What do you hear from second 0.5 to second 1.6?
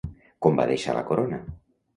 va deixar la corona?